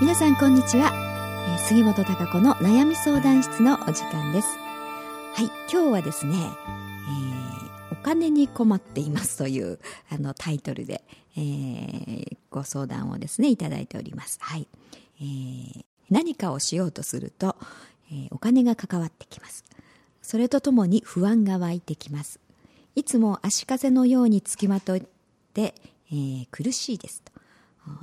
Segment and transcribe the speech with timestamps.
[0.00, 0.92] 皆さんこんにちは、
[1.68, 4.48] 杉本孝子の悩み相談室のお時間です。
[5.34, 7.60] はい今日はですね、えー
[7.92, 9.78] お金に困っていますという
[10.10, 11.04] あのタイトルで、
[11.36, 14.38] えーご相談をですねいただいております。
[14.40, 14.66] はい、
[15.20, 17.56] えー何かをしようとすると、
[18.10, 19.66] えお金が関わってきます。
[20.22, 22.40] それとともに不安が湧いてきます。
[22.94, 25.00] いつも足かせのようにつきまとっ
[25.52, 25.74] て、
[26.10, 27.29] え苦しいですと。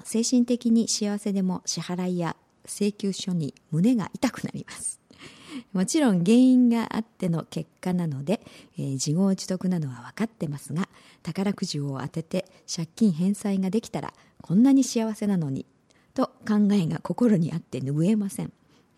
[0.03, 4.99] 精神的に幸せでも支払いや請求書に胸が痛くなります。
[5.73, 8.41] もちろん原因があっての結果なので、
[8.77, 10.87] えー自業自得なのは分かってますが
[11.23, 15.65] 宝くじを当てて借金返済ができたらこんなに幸せなのに
[16.13, 18.53] と考えが心にあって拭えません、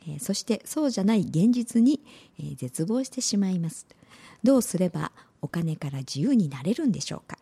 [0.07, 2.01] えーそしてそうじゃない現実に、
[2.39, 3.87] えー絶望してしまいます。
[4.43, 5.11] どうすれば
[5.41, 7.37] お金から自由になれるんでしょうか？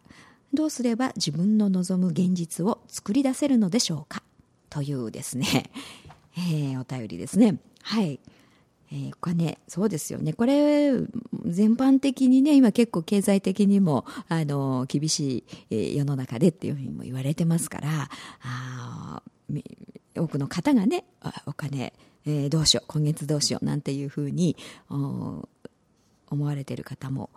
[0.53, 4.23] どうすれば自分の望む現実を作り出せるのでしょうか？
[4.69, 5.69] というですね、
[6.37, 7.59] えーお便りですね。
[7.81, 8.19] はい。
[8.91, 10.33] えーお金そうですよね。
[10.33, 10.91] これ
[11.45, 18.09] 全般的にね今結構経済的にもあの厳しい、世の中でっていうふうにも言われてますから
[18.41, 19.21] あ
[20.15, 21.03] 多くの方がね
[21.45, 21.93] お金、
[22.25, 24.55] えーどうしよう今月どうしようなんていうふうに
[24.89, 25.45] 思
[26.29, 27.29] われている方も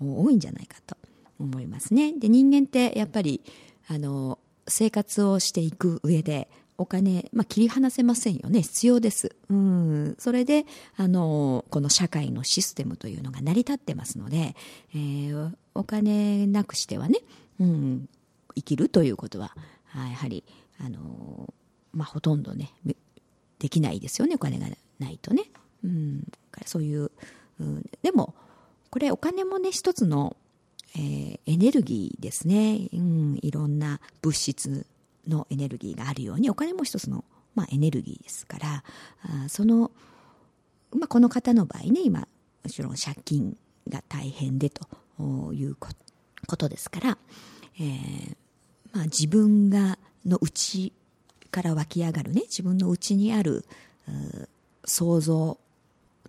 [0.00, 0.96] 多いんじゃないかと。
[1.38, 2.12] 思いますね。
[2.18, 3.42] で人間ってやっぱり
[3.88, 8.62] あの生活をしていく上でお金、まあ、切り離せませんよね。
[8.62, 10.64] 必要です、うん、それで
[10.96, 14.54] あのこの社会のシステムというのが成り立ってますので、
[14.94, 17.20] えーお金なくしてはね、
[17.60, 18.08] うん、
[18.56, 19.54] 生きるということは
[19.94, 20.42] やはり
[20.84, 21.54] あの、
[21.92, 22.72] まあ、ほとんどね
[23.60, 24.34] できないですよね。
[24.34, 24.66] お金が
[24.98, 25.44] ないとね、
[25.84, 27.12] うん、だからそういう、
[27.60, 28.34] うん、でも
[28.90, 30.36] これお金もね一つの
[30.94, 34.86] えーエネルギーですね、うん、いろんな物質
[35.26, 38.84] のエネルギーがあるようにお金も一つの、まあ、エネルギーですから
[39.44, 39.90] あその、
[40.92, 42.26] まあ、この方の場合ね今も
[42.68, 43.56] ちろん借金
[43.88, 44.86] が大変でと
[45.54, 45.88] いうこ
[46.56, 47.18] とですから、
[47.80, 48.36] えー
[48.92, 50.92] まあ、自分がの内
[51.50, 53.64] から湧き上がるね自分の内にある
[54.84, 55.58] 創造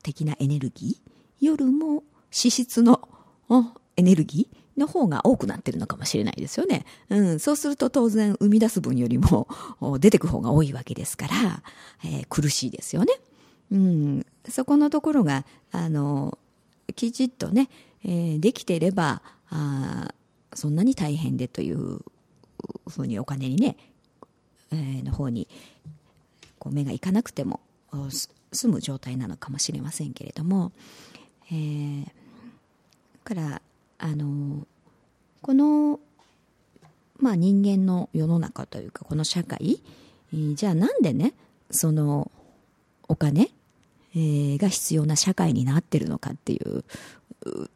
[0.01, 3.09] 的なエネルギーよりも脂質の
[3.99, 6.85] エネルギーの方が多くなってるのかもしれないですよね。
[7.09, 9.47] うん、そうすると当然生み出す分よりも
[9.99, 11.63] 出てく方が多いわけですから、
[12.05, 13.13] えー苦しいですよね。
[13.71, 16.37] うん、そこのところが、あの、
[16.95, 17.69] きちっとね、
[18.03, 20.13] えーできていれば、あ
[20.53, 21.99] そんなに大変でという
[22.87, 23.75] ふうにお金にね、
[24.71, 25.47] えーの方に
[26.57, 27.59] こう目がいかなくても
[28.53, 30.71] 済む状態なのかもしれませんけれども、
[31.51, 32.07] えー
[33.25, 33.61] から
[33.99, 34.65] あの
[35.41, 35.99] この、
[37.17, 39.81] まあ、人間の世の中というかこの社会、
[40.33, 41.33] じゃあなんでね
[41.69, 42.31] その
[43.07, 43.49] お金、
[44.15, 46.83] えーが必要な社会になってるのかっていう
[47.45, 47.69] う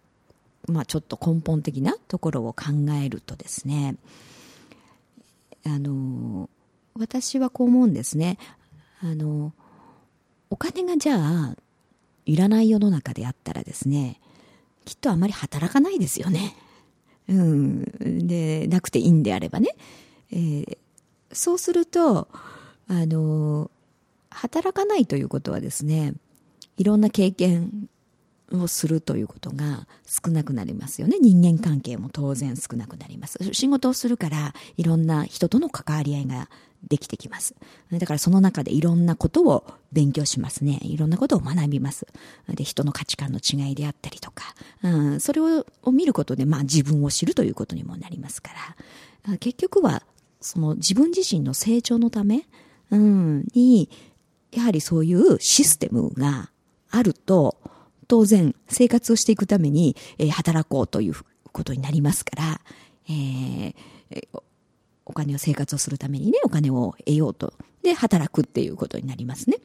[0.68, 2.66] まあ、ちょっと根本的なところを考
[3.04, 3.96] えるとですね
[5.66, 6.50] あの
[6.96, 8.38] 私はこう思うんですね。
[9.02, 9.52] あの
[10.50, 11.56] お金がじゃあ
[12.26, 14.20] いらない世の中であったらですね
[14.86, 16.56] きっとあまり働かないですよね。
[17.30, 19.70] うん、でなくていいんであればね、
[20.32, 20.78] えー
[21.34, 22.30] そうすると
[22.88, 23.70] あの
[24.30, 26.14] 働かないということはですね
[26.78, 27.90] いろんな経験
[28.52, 31.18] をするということが少なくなりますよね。
[31.20, 33.40] 人間関係も当然少なくなります。
[33.52, 36.50] 仕事をするからいろんな人との関わり合いが
[36.88, 37.56] できてきます。
[37.92, 40.80] だからその中でいろんなことを勉強しますね。
[40.84, 42.08] いろんなことを学びます。
[42.50, 48.52] で人の価値観の違いであったりとか、うん、それを見ることで、まあ、自分を知るということにもなりますか
[49.26, 49.38] ら。
[49.38, 50.04] 結局は
[50.42, 52.46] その自分自身の成長のため、
[52.92, 53.90] うん、に
[54.52, 56.52] やはりそういうシステムが
[56.90, 57.58] あると
[58.08, 61.14] 当然生活をしていくために、えー働こうという
[61.52, 62.62] ことになりますから、
[63.10, 63.76] えー
[65.06, 67.54] お金を生活をするためにねお金を得ようと。
[67.82, 69.58] で働くっていうことになりますね。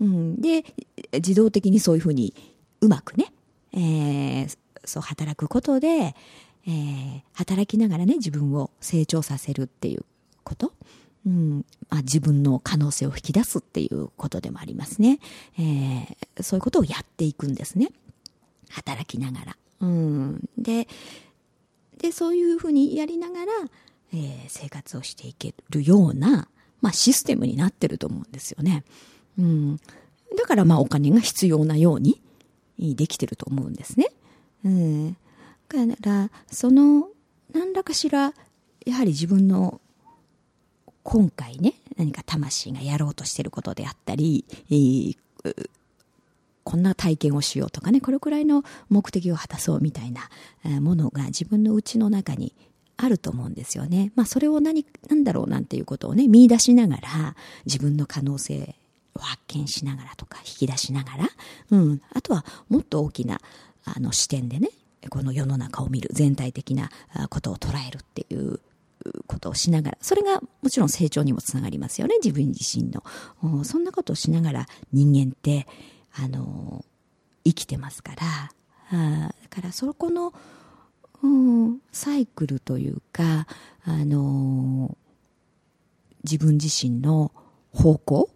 [0.00, 0.64] うん、で
[1.12, 2.32] 自動的にそういうふうに
[2.80, 3.32] うまくね、
[3.72, 6.14] えーそう働くことで、
[6.66, 10.04] えー働きながらね自分を成長させるっていう
[10.44, 10.72] こと、
[11.26, 11.66] うん。
[11.90, 15.18] まあ、自分の可能性を引き出すっていうことでもありますね、
[15.58, 17.90] えーそういうことをやっていくんですね。
[18.70, 20.88] 働きながら、うん、で
[21.98, 23.52] でそういうふうにやりながら、
[24.12, 26.48] えー生活をしていけるような、
[26.80, 28.84] まあ、システムになってると思うんですよね、
[29.38, 32.20] うん、だからまあお金が必要なように
[32.78, 34.08] できてると思うんですね、
[34.64, 35.16] うん、だ
[35.68, 37.08] からその
[37.52, 38.32] 何らかしら
[38.86, 39.80] やはり自分の
[41.02, 45.16] 今回ね何か魂がやろうとしてることであったり、えー、
[46.64, 50.28] こんな体験をしようとかね、これくらいの目的を果たそうみたいな
[50.80, 52.54] ものが自分の内の中に
[52.98, 54.12] あると思うんですよね。
[54.16, 58.74] まあそれを何、なんだろうなんていうことをね、見出しながら自分の可能性
[59.14, 61.28] を発見しながらとか引き出しながら、
[61.70, 62.02] うん。
[62.12, 63.40] あとはもっと大きな
[63.84, 64.70] あの視点でね、
[65.10, 66.90] この世の中を見る、全体的な
[67.30, 68.60] ことを捉えるっていう
[69.26, 73.64] ことをしながら、それがもちろん成長にもつながりますよね、自分自身の。
[73.64, 75.66] そんなことをしながら人間って、
[76.14, 76.84] あの、
[77.44, 78.52] 生きてますから、
[78.90, 80.32] あだからそこの、
[81.22, 83.46] うん、サイクルというか、
[83.84, 84.96] あの
[86.24, 87.32] 自分自身の
[87.72, 88.30] 方向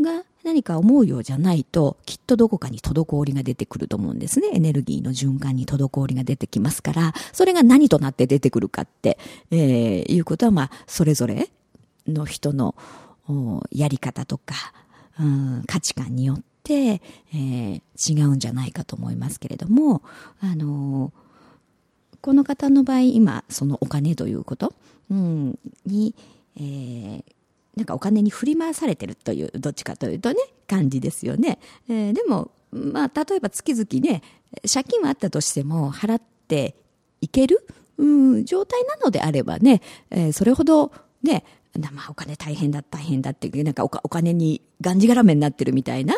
[0.00, 4.48] が何か思うようじゃないと、きっとどこかに滞りが出てくると思うんですね。
[4.52, 9.18] エネルギーの循環に滞りが出てきますから、それが何となって出てくるかって、
[9.50, 11.50] えー、いうことは、まあ、それぞれ
[12.06, 12.74] の人の
[13.70, 14.54] やり方とか、
[15.18, 20.02] うん、価値観によって、えー、違うんじゃないかと思いますけれども、
[20.40, 21.23] あのー、
[22.24, 24.72] この方の場合、今、そのお金ということ、
[25.10, 26.14] うん、に、
[26.56, 27.22] えー、
[27.76, 30.36] なんかお金に振り回されてるという、どっちかというとね、
[30.66, 31.58] 感じですよね。
[31.86, 34.22] えー、でも、まあ、例えば月々ね、
[34.62, 36.74] 借金はあったとしても払って
[37.20, 37.66] いける、
[37.98, 40.92] うん、状態なのであればね、えー、それほど
[41.22, 41.44] ね、
[41.92, 46.14] まあ、お金大変だ、大変だっていう、なんかお金にがんじがらめになってるみたいな、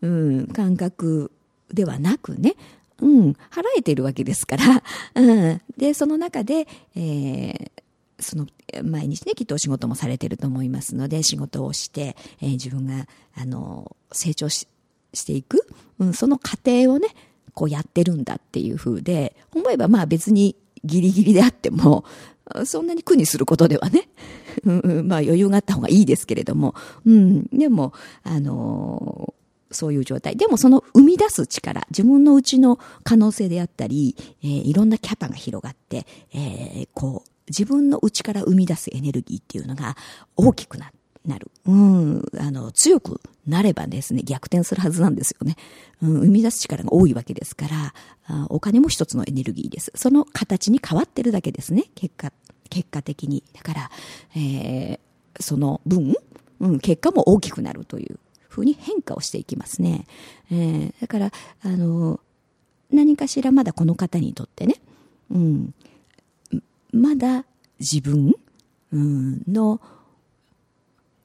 [0.00, 1.30] うん、感覚
[1.74, 2.54] ではなくね、
[3.02, 4.82] うん、払えているわけですから、
[5.16, 7.70] うん、で、その中で、えー、
[8.20, 8.46] その
[8.84, 14.68] 毎日ね、きっとお仕事もされてると思いますので、仕事をして、えー、自分が、あの、成長し
[15.14, 15.66] していく、
[15.98, 17.08] うん、その過程をね、
[17.52, 22.04] こうやってるんだっていう風で、思えばまあ別にギリギリであっても、
[22.64, 24.08] そんなに苦にすることではね、
[24.64, 29.34] まあ余裕があった方がいいですけれども、うん、でも、あの
[29.72, 30.36] そういう状態。
[30.36, 39.96] でもその生み出す力、自分のうちの可能性であったり、えー、いろんなキャパが広がって、えー、こう、自分の内から生み出すエネルギーっていうのが
[40.36, 40.92] 大きくな
[41.26, 41.50] なる。
[41.66, 42.24] うん。
[42.38, 45.56] あの、強くなればですね、逆転するはずなんですよね。
[46.02, 47.94] うん、生み出す力が多いわけですから、
[48.26, 49.92] あお金も一つのエネルギーです。
[49.94, 52.32] その形に変わってるだけですね、結果、
[52.70, 53.44] 結果的に。
[53.52, 53.90] だから、
[54.34, 56.14] えー、その分、
[56.60, 58.18] うん、結果も大きくなるという
[58.52, 60.06] ふうに変化をしていきますね。
[60.50, 61.32] えー、だから、
[61.62, 62.20] あの、
[62.90, 64.76] 何かしらまだこの方にとってね、
[65.30, 65.74] うん、
[66.92, 67.46] まだ
[67.80, 68.34] 自分
[68.92, 69.80] うんの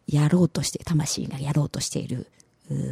[0.08, 2.28] やろうとして、魂がやろうとしている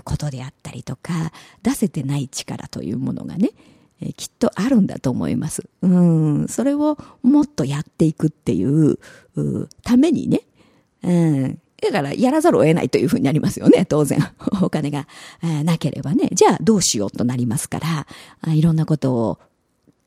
[0.03, 1.31] ことであったりとか、
[1.63, 3.51] 出せてない力というものがね、
[4.01, 5.69] えきっとあるんだと思います。
[5.81, 8.99] うん、それをもっとやっていくっていう
[9.35, 10.41] うためにね、
[11.03, 11.13] う
[11.47, 14.19] ん、だからやらざるを得ないというふうになりますよね、当然。
[14.61, 15.07] お金が、
[15.43, 16.29] えなければね。
[16.33, 17.79] じゃあどうしようとなりますか
[18.43, 19.39] ら、いろんなことを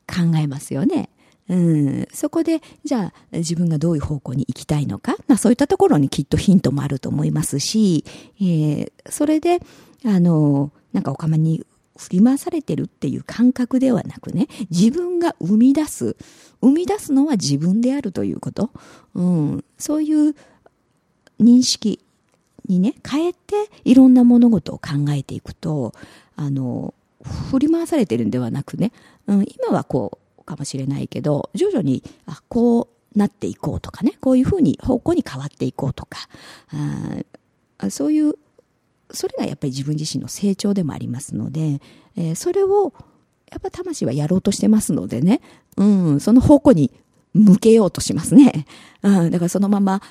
[0.07, 1.09] 考えますよね。
[1.49, 8.05] うん、そこで、じゃあ自分がどういう方向に行きたいのか、まあそういったところにきっとヒントもあると思いますし、
[8.39, 9.59] えー、それで、
[10.05, 11.65] あの、なんかお釜に
[11.97, 16.15] 振り回されてるっていう感覚ではなくね、自分が生み出す、
[16.61, 18.71] 生み出すのは自分であるということ、
[19.15, 20.35] うん、そういう
[21.39, 21.99] 認識
[22.67, 25.93] にね、変えていろんな物事を考えていくと、
[26.35, 26.93] あの、
[27.51, 28.91] 振り回されてるんではなくね、
[29.27, 36.17] うん、今はこう、かもしれないけど、徐々に、あ、こうなっていこうとかね、こういうふうに方向に変わっていこうとか、
[37.77, 38.33] あそういう、
[39.11, 41.81] それがやっぱり自分自身の成長でもありますので、
[42.15, 42.93] えー、それを、
[43.51, 45.41] やっぱ魂はやろうとしてますのでね、
[45.77, 46.91] うん、その方向に
[47.33, 48.65] 向けようとしますね。
[49.01, 50.01] うん、だからそのまま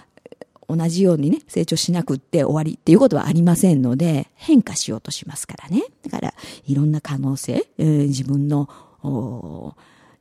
[0.69, 5.85] 同じようにね、成長しなくって終わりっていうことはありませんので、変化しようとしますからね。
[6.03, 6.35] だから、
[6.67, 8.69] いろんな可能性、えー、自分の、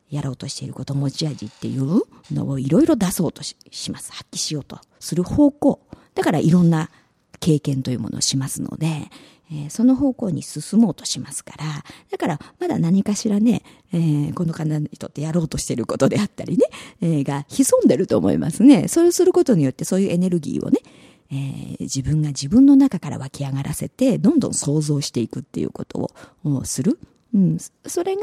[0.10, 2.02] やろうとしていること、持ち味っていう
[2.32, 3.56] のをいろいろ出そうとし
[3.92, 4.14] ます。
[4.14, 5.82] 発揮しようとする方向。
[6.16, 6.90] だからいろんな
[7.42, 9.10] 経験というものをしますので、
[9.52, 11.66] えー、その方向に進もうとしますから、
[12.12, 13.64] だからまだ何かしらね、
[13.94, 16.66] えー、この方にとってやろうとしていることであったりね、
[17.02, 18.88] えー、が潜んでると思いますね。
[18.88, 20.80] それをすることによってそういうエネルギーをね、
[21.32, 26.12] えー、自分が自分の中から湧き上がらせて、どんどん想像していくっていうこと
[26.44, 27.00] をする。
[27.34, 28.22] うん、それが、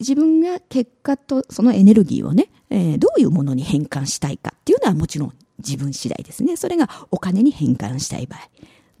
[0.00, 6.56] 自分が結果とそのエネルギーをね、えー、どういうものに変換したいかっていうのはもちろん自分次第ですね。
[6.56, 8.40] それがお金に変換したい場合。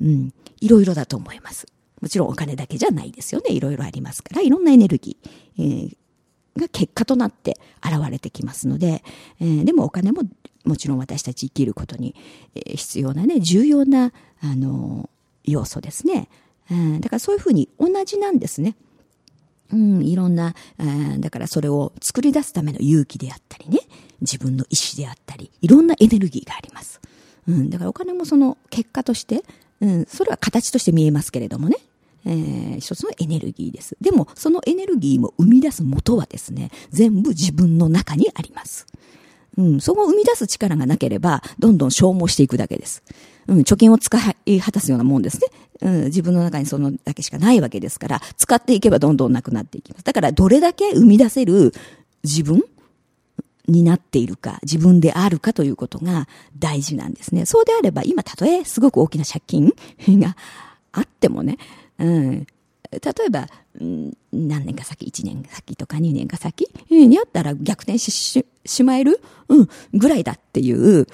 [0.00, 0.32] うん。
[0.60, 1.66] いろいろだと思います。
[2.00, 3.52] もちろんお金だけじゃないですよね。
[3.52, 9.02] いろいろありますから、いろんなエネルギー、えー、が結果となって現れてきますので、
[9.40, 10.22] えー、でもお金も
[10.64, 12.14] もちろん私たち生きることに、
[12.54, 15.08] えー、必要なね、重要な、あの、
[15.44, 16.28] 要素ですね。
[16.70, 18.76] うん、だからそういうふうに同じなんですね。
[19.72, 20.54] うん、いろんな、
[21.18, 23.80] だからそれを作り出すための勇気であったりね、
[24.20, 27.00] 自分の意志であったり、いろんなエネルギーがあります。
[27.46, 29.44] うん、だからお金もその結果として、
[29.80, 31.76] うん、それは形として見えますけれどもね、
[32.26, 33.96] えー、一つのエネルギーです。
[34.00, 38.86] でも、そのエネルギーも生み出す元はですね、全部自分の中にあります。
[39.56, 43.02] うん、そこを生み出す力がなければ、どんどん消耗していくだけです。
[43.46, 44.16] うん、貯金を使
[44.46, 45.46] い果たすようなもんですね。
[45.80, 50.04] うん、自分の中にそのだけしかないわけですから、使っていけばどんどんなくなっていきます。
[50.04, 51.72] だから、どれだけ生み出せる
[52.24, 52.62] 自分
[53.68, 56.26] になっているか、自分であるかということが
[56.58, 57.44] 大事なんですね。
[57.46, 59.72] そうであれば、今、たとえすごく大きな借金
[60.18, 60.36] が
[60.92, 61.58] あってもね、
[61.98, 62.46] うん、
[62.90, 63.48] 例えば、
[64.32, 71.06] 何年か先、1年先とか2年か先にあったら逆転ししまえる、うん、ぐらいだっていう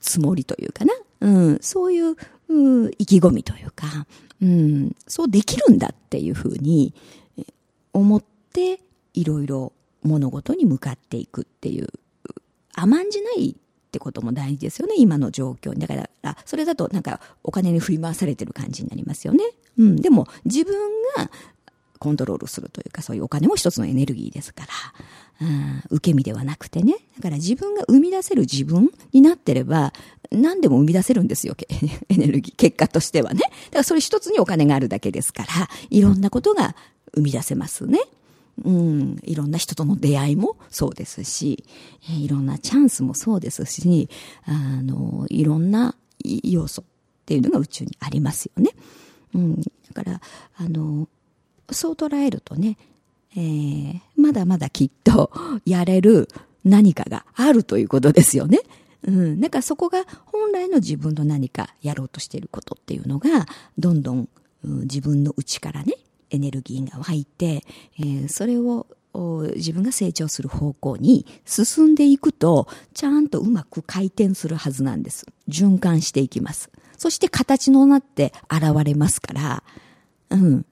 [0.00, 0.92] つもりというかな。
[1.20, 2.16] うん、そういう、
[2.48, 4.06] うん、意気込みというか、
[4.42, 6.92] うん、そうできるんだっていうふうに
[7.92, 8.80] 思って、
[9.14, 9.72] いろいろ
[10.04, 11.88] 物事に向かっていくっていう、
[12.74, 13.54] 甘んじないっ
[13.90, 15.80] てことも大事ですよね、今の状況に。
[15.80, 19.44] だから、それだとなんかお金に振り回されてる感じになりますよね。
[19.78, 20.74] うん、でも自分
[21.16, 21.30] が
[21.98, 24.64] コントロールするというか、そういうお金も一つのエネルギーですか
[25.40, 26.96] ら、うん、受け身ではなくてね。
[27.16, 29.92] だから自分が生み出せる自分になってれば、
[30.30, 31.56] 何でも生み出せるんですよ、
[32.08, 33.40] エネルギー、結果としてはね。
[33.40, 36.76] だからそれ一つにお金があるだけですから、いろんなことが
[37.14, 38.00] 生み出せますね。
[38.00, 38.06] うん、
[38.62, 41.64] うんいろんな人との出会いもそうですし、
[42.08, 44.08] いろんなチャンスもそうですし、
[44.44, 46.84] あの、いろんな要素っ
[47.26, 48.70] ていうのが宇宙にありますよね。
[49.34, 50.20] うん、だから、
[50.56, 51.08] あの、
[51.70, 52.76] そう捉えるとね、
[53.36, 55.32] えー、まだまだきっと
[55.66, 56.28] やれる
[56.64, 58.60] 何かがあるということですよね。
[59.02, 59.40] うん。
[59.40, 63.46] だかそこが本来の自分の何かやろうとしていることっていうのが、
[63.76, 64.28] どんどん、
[64.62, 65.94] うん、自分の内からね、
[66.34, 67.64] エネルギーが湧いて、
[67.98, 68.86] えー、それを
[69.56, 75.26] 自分が成長する方向に進んでいくと、ちゃんとうまく回転するはずなんです。
[75.48, 76.70] 循環していきます。
[76.98, 79.62] そして形のなって現れますから、
[80.30, 80.66] うん。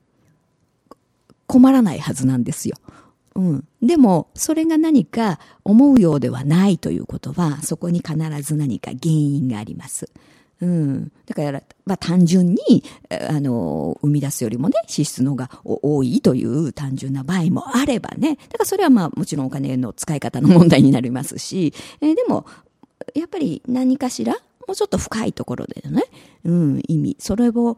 [1.46, 2.76] 困らないはずなんですよ。
[3.34, 3.68] うん。
[3.80, 10.10] でも、それが何か思うようではないということは、そこに必ず何か原因があります。
[10.62, 11.12] うん。
[11.26, 12.84] だから、まあ単純に、
[13.28, 18.36] あの、生み出すよりもね、支出の方が多いという単純な場合もあればね。
[18.36, 22.46] だからそれはまあもちろんお金の使い方の問題になりますし、えー、でも、
[23.14, 24.34] やっぱり何かしら、
[24.68, 26.04] もうちょっと深いところでね、
[26.44, 27.76] うん、意味、それを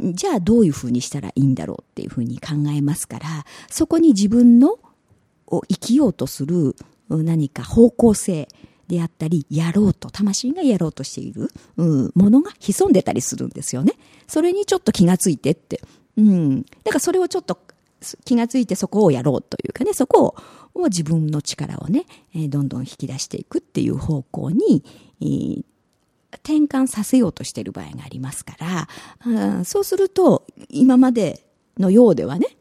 [0.00, 4.78] じゃあどういうふうにしたらいいんだろうっていうふうに考えますから、そこに自分の
[5.46, 6.74] を生きようとする
[7.08, 8.48] 何か方向性
[8.88, 13.92] であったり、やろうと、魂がやろうとしている、うん、ものが潜んでたりするんですよね。
[14.26, 15.80] それにちょっと気がついてって。
[16.16, 16.62] うん。
[16.62, 17.58] だからそれをちょっと
[18.24, 20.34] 気がついてそこをやろうというかね、そこ
[20.74, 24.84] を自分の力をね、えー、どんどん引き出していくっていう方向に、
[25.20, 25.64] えー
[26.30, 28.86] 転換させようとしている場合がありますか
[29.24, 31.42] ら、そうすると、今まで
[31.78, 32.58] のようではね、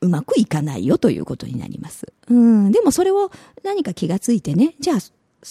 [0.00, 2.12] うまくいかないよということになります。
[2.28, 3.30] うん、でもそれを
[3.62, 4.98] 何か気がついてね、じゃあ、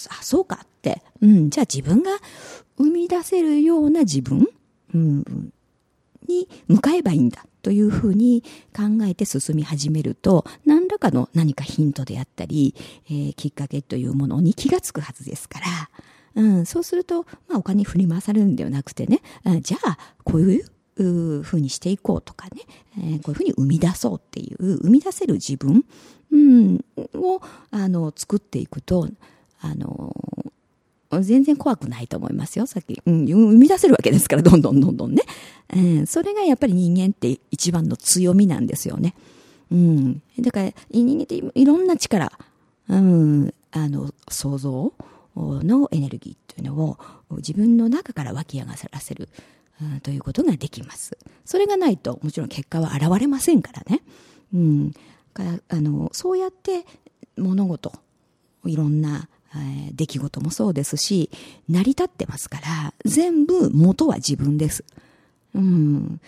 [0.10, 2.12] あ、そうかって、うん、じゃあ自分が
[2.78, 4.48] 生み出せるような自分、
[4.94, 5.54] うん、
[6.28, 8.44] に向かえばいいんだというふうに
[8.76, 12.76] 考えて進み始めると、何らかの何かヒントであったり、
[13.08, 15.66] えー、きっかけというものに気がつくはずですから、
[16.36, 19.22] うん、そうすると、まあ、お金振り回されるんではなくてね、
[19.62, 22.62] じゃあ、こういうふうにしていこうとかね、
[22.98, 25.86] えー、こういうふうに生み出そうっていう、生み出せる自分、
[26.32, 26.84] うん、
[27.14, 29.08] を、あの、作っていくと、
[29.64, 30.14] あの、
[31.22, 33.02] 全然怖くないと思いますよ、さっき。
[33.06, 35.24] うん、生み出せるわけですから、 どんどんどんどんね。
[35.74, 39.16] うん、それがやっぱり人間って一番の強みなんですよね。
[39.72, 40.22] うん。
[40.40, 42.32] だから、人間っていろんな力、
[42.90, 44.94] うん、あの、想像
[45.36, 46.98] のエネルギーっていうのを
[47.38, 49.30] 自分の中から湧き上がらせる、
[49.82, 51.18] うん、ということができます。
[51.46, 54.02] それがないともちろん結果は現れませんからね。
[54.54, 54.94] うん。
[55.34, 56.86] からあのそうやって
[57.38, 57.92] 物事、
[58.66, 59.28] いろんな、
[59.60, 61.30] え、出来事もそうですし、
[61.70, 64.84] 成り立ってますから、全部元は自分です。
[65.54, 66.20] うん。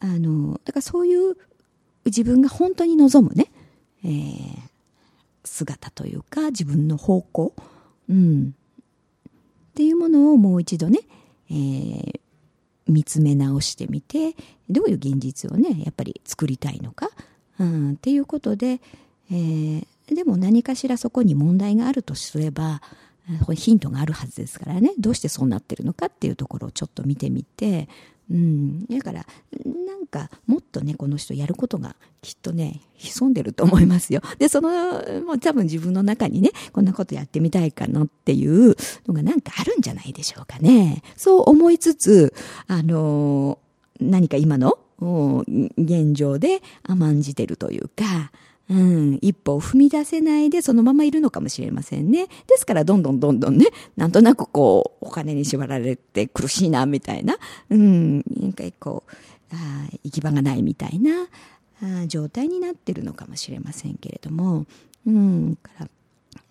[0.00, 1.36] あの、だからそういう
[2.04, 3.50] 自分が本当に望むね、
[4.04, 4.58] えー、
[5.44, 7.54] 姿というか自分の方向、
[8.08, 8.54] うん。
[9.70, 11.00] っていうものをもう一度ね、
[11.50, 12.20] えー、
[12.88, 14.34] 見つめ直してみて、
[14.70, 17.10] どういう現実をね、やっぱり作りたいのか、
[17.58, 18.80] うん、っていうことで、
[19.30, 22.80] えー、でも何かしらそこに問題があるとすれば、
[23.54, 24.92] ヒントがあるはずですからね。
[24.98, 27.88] どうしてそうなってるのかっていうところをちょっと見てみて。
[28.28, 29.26] うん、だから
[29.64, 34.20] なんかもっとねこの人やることがきっとね潜んでると思いますよ。
[34.38, 34.70] でその
[35.24, 38.74] もう多分自分の中にねこんなことやってみたいかなっていう
[39.06, 41.02] のがなんかあるんじゃないでしょうかね。
[41.16, 42.34] そう思いつつ
[42.66, 43.60] あの
[44.00, 44.76] 何か今の
[45.78, 48.32] 現状で甘んじてるというか
[48.68, 52.26] うん、一歩を踏み出せないでそのままいるのかもしれませんね。
[52.26, 57.36] ですからどんどんどんどんね、なんとなくこう、お金に縛られて苦しいな、みたいな、
[57.70, 59.12] うん、なんかこう、
[59.52, 61.28] あ行き場がないみたいな
[61.80, 64.66] あ状態になってるのかもしれませんけれども、
[65.06, 65.88] うん、から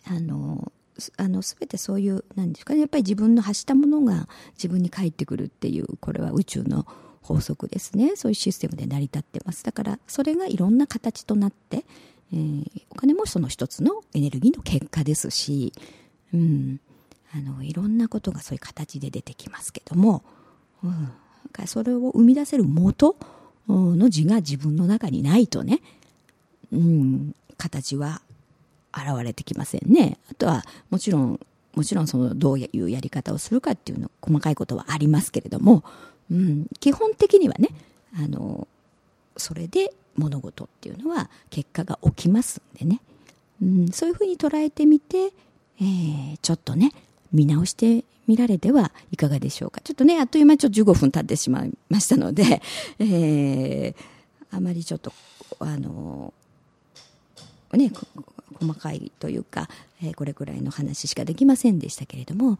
[0.07, 0.71] あの、
[1.17, 6.85] あの、すべてそういう、なんですかね、やっぱり自分の発したものが自分に返ってくるっていう、これは宇宙の
[7.25, 8.15] 法則ですね。
[8.15, 9.63] そういうシステムで成り立ってます。
[9.63, 11.83] だからそれがいろんな形となって、
[12.31, 15.73] えー、お金もその一つのエネルギーの結果ですし、
[16.33, 16.79] うん、
[17.33, 20.23] あのいろんなことがそういう形で出てきますけども、
[20.83, 21.11] うん、
[21.65, 23.15] それを生み出せる元
[23.67, 25.81] の字が自分の中にないとね、
[26.71, 28.21] うん、形は
[28.93, 30.17] 現れてきませんね。
[30.29, 31.39] あとはもちろん
[31.73, 35.83] もちろんそのどういうやり方をするかっていうの細かいことはありますけれども、
[36.31, 37.69] うん、基本的にはね
[38.17, 38.67] あの
[39.37, 43.01] それで物事っていうのは結果が起きますんでね、
[43.61, 46.91] うん、そういうふうに捉えてみて、えー、ちょっとね
[47.33, 49.81] 見直してみられてはいかがでしょうか。
[49.81, 52.61] ちょっとねあっという間にちょっと15分経ってしまいましたので、
[52.99, 53.95] えー、
[54.55, 55.13] あまりちょっと
[55.59, 56.33] あの
[57.73, 57.91] ね
[58.59, 59.69] 細かいというか、
[60.01, 62.57] えー、これくらいの話しかできませんでしたけれども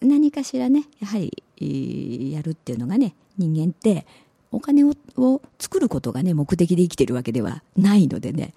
[0.00, 4.06] 何かしらねやはりやるっていうのがね人間って
[4.50, 8.54] お金をを作ることがね目的で生きてるわけではないのでね、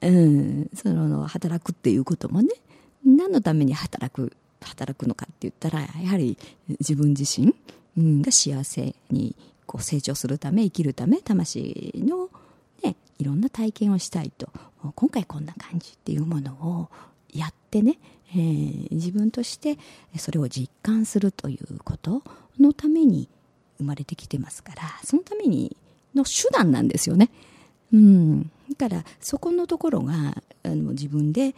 [0.00, 2.48] うん、その働くっていうこともね
[3.04, 7.54] 何のために働く働くのかって言ったらやはり自分自身、
[7.96, 12.30] が幸せにこう成長するため生きるため魂の、
[12.82, 14.48] ね、いろんな体験をしたいと。
[14.94, 16.88] 今回こんな感じっていうものを
[17.32, 17.98] やってね
[18.34, 19.78] えー、自分として
[20.16, 22.22] それを実感するということ
[22.58, 23.28] のために
[23.78, 25.76] 生まれてきてますからそのために
[26.14, 27.30] の手段なんですよね。
[27.92, 31.54] うん、だからそこのところがあの自分で、え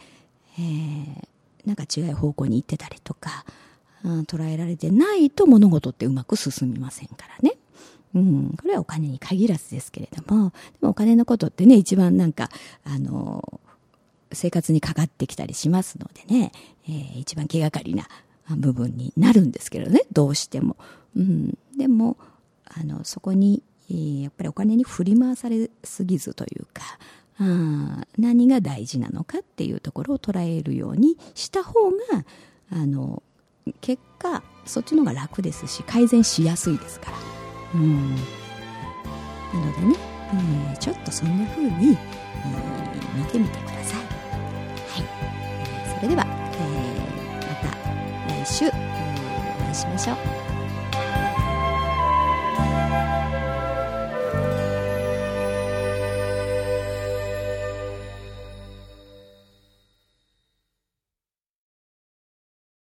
[0.59, 1.27] ー、
[1.65, 3.45] なんか違う方向に行ってたりとか、
[4.03, 7.57] うん、捉えられてないと物事ってうまく進みませんからね。
[8.13, 12.49] うん、これはお金に限らずですけれども、でもお金のことってね、一番なんか、
[12.85, 13.59] あの、
[14.35, 16.51] 生活にかかってきたりしますのでね、
[16.87, 18.07] えー、一番気がかりな
[18.49, 20.01] 部分になるんですけどね。
[20.11, 20.77] どうしても、
[21.15, 22.17] うん、でも
[22.65, 26.83] あのそこに、えー、やっぱりお金に振り回されすぎずというか
[27.39, 31.97] あ何が大事なのかっていうところを捉えるようにした方が
[32.71, 33.23] あの
[33.81, 37.17] 結果そっちの方が楽ですし改善しやすいですから。
[37.75, 38.15] うん。
[38.15, 38.21] な
[39.65, 39.95] のでね、
[40.71, 44.04] えー、ちょっとそんな風に、えー、見てみてください。
[44.99, 45.03] い。
[45.95, 50.54] それでは、えー、また来週、お会いしましょう。